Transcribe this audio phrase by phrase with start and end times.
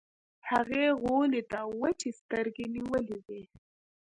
[0.49, 3.41] هغې غولي ته وچې سترګې نيولې وې.